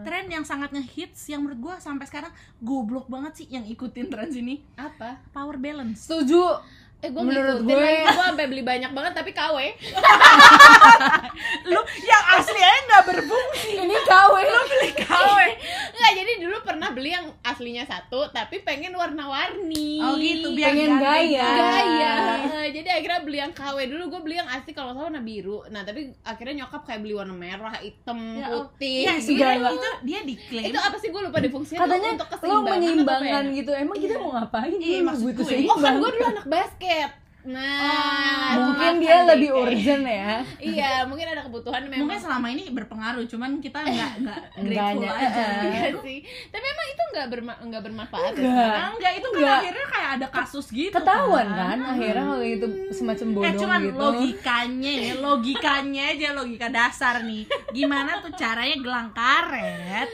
[0.04, 2.28] tren yang sangat ngehits yang menurut gue sampai sekarang
[2.60, 4.60] goblok banget sih yang ikutin tren ini.
[4.76, 6.04] apa Power balance.
[6.04, 6.60] Setuju.
[6.98, 9.54] Eh gue Menurut gue- lagi gue sampai beli banyak banget tapi KW
[11.64, 13.70] Lu yang asli aja nggak berfungsi.
[13.78, 14.34] Ini KW.
[14.42, 15.38] Lu beli KW.
[15.90, 20.98] Enggak, jadi dulu pernah beli yang aslinya satu tapi pengen warna-warni Oh gitu, biar Pengen
[20.98, 21.46] gaya.
[21.48, 22.14] gaya
[22.58, 25.22] Eh, jadi akhirnya beli yang KW dulu gue beli yang asli kalau nggak salah warna
[25.22, 28.66] biru nah tapi akhirnya nyokap kayak beli warna merah hitam Ya, oh.
[28.66, 29.32] putih Ya gitu.
[29.32, 30.66] sebenarnya itu dia diklaim.
[30.66, 33.56] itu apa sih gue lupa deh fungsinya Katanya untuk keseimbangan menyeimbangkan apa ya?
[33.56, 33.70] gitu.
[33.72, 34.72] Emang kita mau ngapain?
[34.74, 35.58] Iya, Lu maksud butuh gue.
[35.64, 36.86] oh kan gue dulu anak basket
[37.40, 40.32] nah Oh, Mungkin dia deh lebih kayak- urgent ya.
[40.58, 45.10] iya mungkin ada kebutuhan memang Mungkin selama ini berpengaruh, cuman kita nggak nggak grateful Enggaknya,
[45.14, 45.44] aja.
[45.46, 45.64] eh.
[45.64, 48.68] Iya sih tapi emang itu nggak berma nggak bermanfaat ya Enggak.
[48.68, 49.58] Nah, enggak itu kan Enggak.
[49.58, 53.96] akhirnya kayak ada kasus gitu Ketahuan kan akhirnya kalau itu semacam Eh bodong cuman gitu.
[53.98, 57.42] logikanya ya, logikanya aja logika dasar nih.
[57.70, 60.08] Gimana tuh caranya gelang karet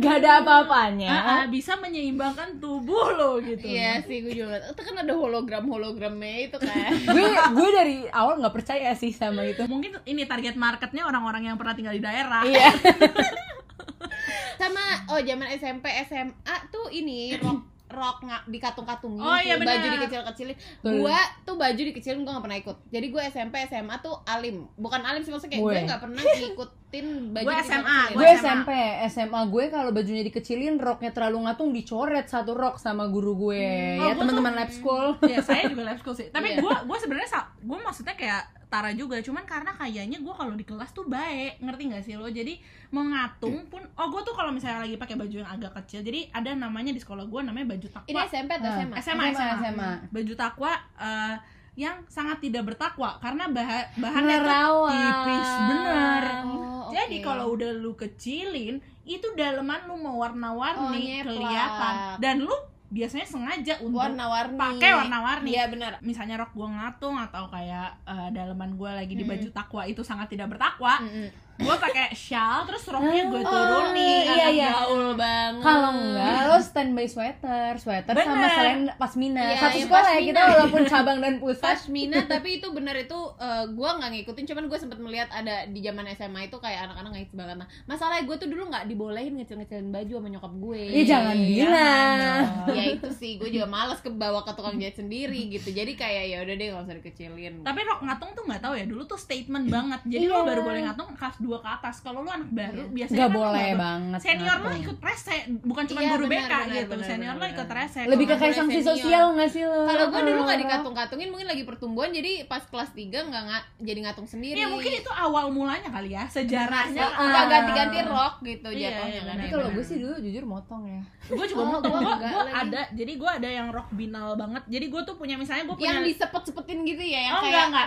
[0.00, 1.10] Gak ada apa-apanya.
[1.12, 3.68] ah, ah, bisa menyeimbangkan tubuh lo gitu.
[3.68, 8.40] Iya sih gue juga itu kan ada hologram hologramnya itu kan gue gue dari awal
[8.40, 9.62] nggak percaya sih sama itu.
[9.68, 12.42] Mungkin ini target marketnya orang-orang yang pernah tinggal di daerah.
[12.42, 12.72] Iya.
[14.60, 19.74] sama oh zaman SMP SMA tuh ini rok rok nggak dikatung-katungin Oh, iya, tuh, benar.
[19.76, 20.56] baju dikecil-kecilin
[20.96, 25.00] gua tuh baju dikecilin gua nggak pernah ikut jadi gua SMP SMA tuh alim bukan
[25.00, 25.72] alim sih maksudnya kayak Gue.
[25.72, 28.38] gue nggak pernah ngikutin baju Gue SMA, gue SMA.
[28.40, 28.70] SMP,
[29.08, 33.62] SMA gue kalau bajunya dikecilin, roknya terlalu ngatung dicoret satu rok sama guru gue.
[33.96, 35.04] Oh, ya gue teman-teman tuh- lab school.
[35.30, 36.60] ya saya juga lab school sih tapi Iya.
[36.60, 37.28] gue gue sebenarnya
[37.60, 39.18] gue maksudnya kayak Tara juga.
[39.18, 41.58] Cuman karena kayaknya gue kalau di kelas tuh baik.
[41.58, 42.24] Ngerti nggak sih lo?
[42.24, 42.54] Jadi
[42.88, 46.26] mau ngatung pun oh gue tuh kalau misalnya lagi pakai baju yang agak kecil jadi
[46.28, 48.08] ada namanya di sekolah gue namanya baju takwa.
[48.08, 48.78] Ini SMP atau Ah.
[48.78, 49.90] SMA SMA, SMA, SMA.
[50.08, 51.36] baju takwa eh,
[51.76, 56.24] yang sangat tidak bertakwa karena bahan bahannya tuh tipis bener.
[56.44, 61.94] Oh, jadi kalau udah lu kecilin itu daleman lu mau warna-warni Oh, kelihatan.
[62.18, 62.52] Dan lu
[62.90, 64.58] biasanya sengaja untuk warna-warni.
[64.58, 65.50] pakai warna-warni.
[65.54, 65.92] Iya benar.
[66.02, 70.26] Misalnya rok gua ngatung atau kayak eh, daleman gua lagi di baju takwa itu sangat
[70.34, 71.30] tidak bertakwa Mm-mm.
[71.60, 74.70] Gua pakai shawl terus roknya gue Oh, turunin iya, Anak iya.
[74.74, 78.50] gaul banget Kalau enggak, lo standby sweater, sweater sama Bener.
[78.50, 79.40] selain pasmina.
[79.42, 80.28] Iya, Satu iya, sekolah ya pasmina.
[80.28, 81.62] kita walaupun cabang dan pusat.
[81.70, 85.80] Pashmina tapi itu bener itu eh, gua nggak ngikutin cuman gue sempet melihat ada di
[85.80, 89.88] zaman SMA itu kayak anak-anak ngehits banget nah masalahnya gue tuh dulu nggak dibolehin ngecil-ngecilin
[89.88, 92.42] baju sama nyokap gue Ih jangan bilang.
[92.70, 96.38] ya itu sih gue juga males kebawa ke tukang jahit sendiri gitu jadi kayak ya
[96.40, 99.66] udah deh nggak usah dikecilin tapi rok ngatung tuh nggak tahu ya dulu tuh statement
[99.66, 100.32] banget jadi Iya.
[100.32, 101.98] lo baru boleh ngatung kelas 2 ke atas.
[101.98, 102.92] Kalau lo anak baru Iya.
[102.92, 104.18] biasanya Gak kan boleh nggak- banget.
[104.20, 106.90] senior lo ikut rese bukan cuma Iya, guru benar, BK benar, gitu.
[106.92, 109.80] benar, senior lo ikut rese Lebih ke Nggak kayak sanksi sosial gak sih lo?
[109.82, 113.98] kalau gue dulu nggak dikatung-katungin mungkin lagi pertumbuhan jadi pas kelas 3 nggak nga- jadi
[114.02, 114.56] ngatung sendiri.
[114.56, 117.02] Ya mungkin itu awal mulanya kali ya sejarahnya.
[117.02, 117.26] Ah.
[117.26, 119.48] nggak ganti-ganti rok gitu Iya, jatuhnya iya, kan.
[119.50, 121.00] kalau gue sih dulu jujur motong ya.
[121.22, 124.62] gue juga Oh, mau gua gue ada jadi gue ada yang rok binal banget.
[124.66, 127.86] Jadi gue tuh punya misalnya gue punya yang disepet-sepetin gitu ya yang Oh, kayak enggak,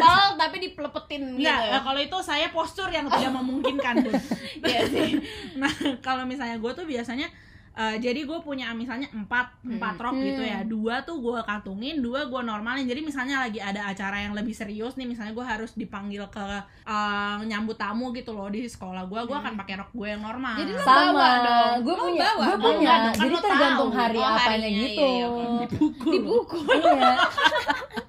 [0.00, 1.64] rok tapi dipelepetin gitu.
[1.80, 4.14] kalau itu saya postur yang tidak memungkinkan Bun.
[4.66, 5.10] Iya sih
[5.54, 7.30] Nah, kalau misalnya gue tuh biasanya
[7.72, 10.26] eh, jadi gue punya misalnya empat empat rok Hmm.
[10.26, 14.34] gitu ya dua tuh gue katungin dua gue normalin jadi misalnya lagi ada acara yang
[14.34, 16.44] lebih serius nih misalnya gue harus dipanggil ke
[16.84, 20.54] eh, nyambut tamu gitu loh di sekolah gue gue akan pakai rok gue yang normal
[20.56, 21.14] Jadi lo Sama.
[21.14, 21.76] bawa dong.
[21.80, 22.74] Gue punya, bawa gue punya.
[22.74, 23.98] Enggak dong, kan Jadi lo tergantung tahu.
[23.98, 25.00] hari Oh, apanya harinya, gitu.
[25.00, 25.46] iya, iya, oke.
[25.62, 27.14] dipukul dipukul Iya.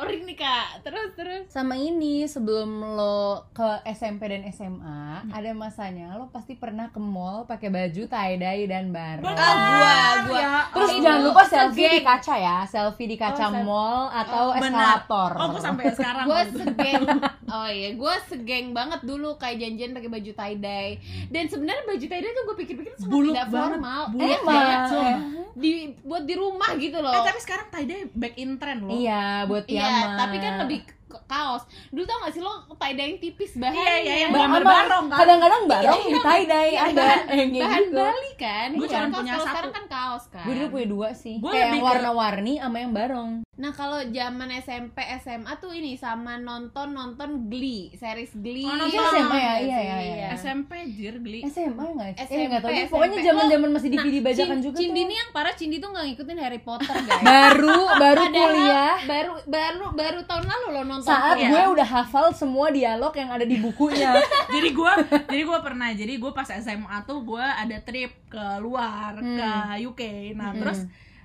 [0.00, 6.16] sorry nih kak terus terus Sama ini sebelum lo ke SMP dan SMA, ada masanya
[6.16, 8.88] lo pasti pernah ke mall pakai baju tie dye dan.
[8.88, 9.20] Bener.
[9.20, 11.92] ah gua gua Ya Terus Ini jangan Lu lupa selfie segeng.
[11.92, 14.64] di kaca ya, selfie di kaca Oh, mall atau Benar.
[15.04, 15.30] eskalator.
[15.36, 16.24] Oh, gue sampai sekarang.
[16.24, 17.02] gue segeng
[17.50, 20.88] oh iya gue segeng banget dulu kayak janjian pakai baju tie dye
[21.28, 23.70] dan sebenarnya baju tie dye tuh gue pikir-pikir sangat Buluk tidak banget.
[23.72, 24.54] formal Buluk Iya, Emang.
[24.56, 25.18] kayak Sumpah.
[25.52, 28.94] di buat di rumah gitu loh Eh, tapi sekarang tie dye back in trend loh.
[28.94, 30.16] Iya, buat iya piyama.
[30.16, 30.78] tapi kan lebih
[31.20, 34.40] kaos dulu tau gak sih lo tie dye yang tipis bahannya Iya, iya, yang Ba-
[34.40, 35.18] gambar sama barong kan.
[35.18, 37.96] Kadang-kadang barong Iya, di tie dye Iya, ada bahan- yang bahan gitu.
[37.96, 39.16] Bali kan Gua Iya, cuma kaos.
[39.16, 39.50] punya Kalau satu.
[39.50, 41.34] sekarang kan kaos kan Gue dulu punya dua sih.
[41.36, 43.30] Gua Kayak yang warna-warni sama yang barong.
[43.52, 48.64] Nah kalau zaman SMP SMA tuh ini sama nonton nonton Glee, series Glee.
[48.64, 49.52] Oh, nonton Itu SMA ya?
[49.52, 49.66] sih?
[49.66, 50.28] Iya, iya, iya.
[50.32, 51.44] SMP jir geli.
[51.44, 52.08] SMA nggak?
[52.10, 52.78] Eh SMP, nggak tahu deh.
[52.78, 52.92] SMP.
[52.94, 55.04] Pokoknya zaman-zaman masih Nah, DVD bajakan Cin- juga Cindy tuh.
[55.04, 57.20] ini yang parah Cindy tuh nggak ngikutin Harry Potter guys.
[57.20, 60.99] Baru baru Padahal kuliah baru baru baru tahun lalu lo nonton.
[61.02, 61.48] Saat Iya.
[61.48, 64.12] gue udah hafal semua dialog yang ada di bukunya.
[64.50, 64.92] jadi gua
[65.24, 69.36] jadi gua pernah jadi gua pas SMA tuh gua ada trip ke luar Hmm.
[69.36, 69.50] ke
[69.84, 70.60] UK nah Hmm.
[70.60, 70.78] terus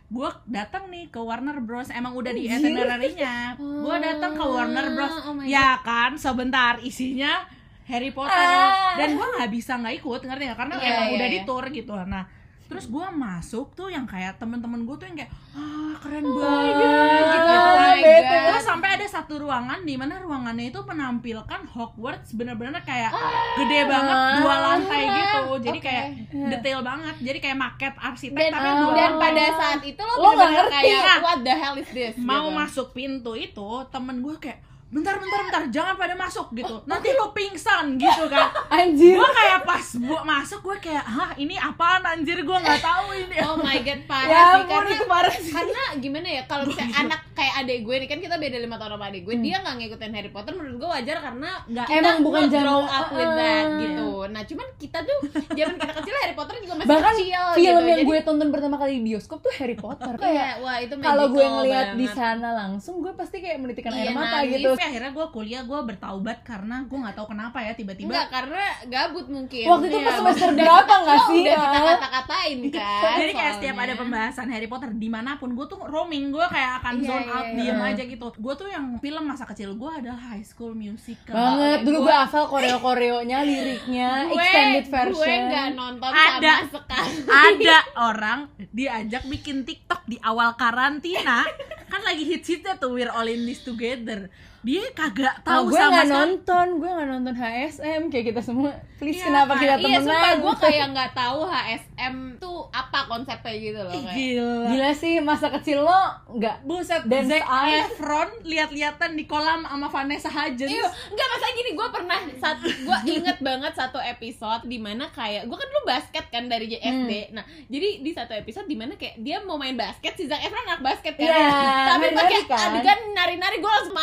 [0.08, 2.70] gua datang nih ke Warner Bros emang udah di Anjir.
[2.70, 7.42] itinerary-nya gua datang ke Warner Bros Oh ya kan sebentar isinya
[7.84, 8.94] Harry Potter Ah.
[8.96, 11.36] dan gua nggak bisa nggak ikut ngerti nggak karena Iya, emang iya, udah iya.
[11.36, 12.24] di tour gitu nah
[12.66, 16.86] terus gua masuk tuh yang kayak temen-temen gua tuh yang kayak ah keren banget gitu,
[16.86, 17.32] God.
[17.32, 18.00] gitu Oh my.
[18.00, 18.46] God.
[18.46, 23.12] Terus sampai ada satu ruangan di mana ruangannya itu menampilkan Hogwarts bener-bener kayak
[23.56, 25.40] gede banget dua lantai gitu.
[25.62, 25.86] Jadi Oke.
[25.86, 26.06] kayak
[26.50, 27.16] detail banget.
[27.20, 28.78] Jadi kayak maket arsitek Dan, tapi Oh.
[28.82, 29.22] dua dan lantai.
[29.22, 30.76] pada saat itu lo, Lo bener-bener ngerti.
[30.92, 32.14] kayak what the hell is this?
[32.18, 32.56] mau gitu.
[32.56, 37.30] masuk pintu itu temen gue kayak bentar bentar bentar jangan pada masuk gitu nanti lo
[37.30, 39.14] pingsan gitu kan Anjir.
[39.14, 43.36] gue kayak pas gua masuk gue kayak hah ini apaan anjir gue nggak tahu ini
[43.44, 45.52] Oh my god parah Ya sih karena itu parah sih.
[45.52, 48.92] karena gimana ya kalau misalnya anak kayak adek gue nih kan kita beda lima tahun
[48.94, 52.18] sama adek gue dia nggak ngikutin Harry Potter menurut gue wajar karena Nggak- kita Emang
[52.22, 53.80] bukan grow up with that Ah.
[53.82, 55.18] gitu nah cuman kita tuh
[55.50, 57.90] zaman kita kecil Harry Potter juga masih Bahkan kecil film gitu.
[57.90, 60.14] yang Jadi, gue tonton pertama kali di bioskop tuh Harry Potter.
[60.16, 62.16] kayak wah itu kalau gue ngeliat di banget.
[62.16, 64.54] sana langsung gue pasti kayak menitikan Iya, air mata nangis.
[64.56, 64.72] gitu.
[64.76, 68.62] Tapi akhirnya gue kuliah gue bertaubat karena gue nggak tahu kenapa ya tiba-tiba Enggak, karena
[68.86, 70.06] gabut mungkin Waktu itu Iya.
[70.06, 71.42] pas semester berapa nggak sih?
[71.42, 71.86] udah kita Ah.
[71.96, 76.30] kata-katain kan jadi kayak setiap ada pembahasan Harry Potter di mana pun gue tuh roaming
[76.30, 77.56] gue kayak akan Iya, zone iya, out iya.
[77.56, 81.80] diem aja gitu gue tuh yang film masa kecil gue adalah High School Musical Banget,
[81.82, 85.40] dulu Gue- gue hafal koreo-koreonya, liriknya, gue, extended gue version.
[85.46, 86.54] nggak nonton Ada.
[86.62, 91.46] sama sekali ada orang diajak bikin TikTok di awal karantina
[91.86, 94.28] kan lagi hits-hitsnya tuh We're All in This Together
[94.66, 98.42] dia kagak Oh, tahu gue sama nggak sekali nonton, gue nggak nonton HSM kayak kita
[98.42, 98.72] semua.
[98.96, 100.04] Please Iya, kenapa kita Iya, temenan?
[100.04, 104.16] sumpah gue kayak nggak tahu HSM tuh apa konsepnya gitu loh kayak.
[104.16, 106.02] gila Gila sih masa kecil lo
[106.32, 111.70] nggak Buset, Dan Zac Efron lihat-lihatan di kolam sama Vanessa Hudgens Iya, enggak masa gini
[111.72, 116.26] gue pernah saat gue inget banget satu episode di mana kayak gue kan dulu basket
[116.28, 117.12] kan dari SD.
[117.32, 120.66] Nah, jadi di satu episode di mana kayak dia mau main basket si Zac Efron
[120.66, 121.28] anak basket kan.
[121.28, 121.52] Iya,
[121.88, 122.68] Tapi pakai kan.
[122.72, 123.94] adegan nari-nari gue langsung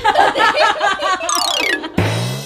[0.00, 2.41] matiin tuh.